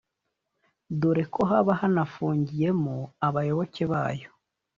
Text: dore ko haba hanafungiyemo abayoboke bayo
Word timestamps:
dore 0.99 1.23
ko 1.33 1.41
haba 1.49 1.71
hanafungiyemo 1.81 2.95
abayoboke 3.27 3.83
bayo 3.91 4.29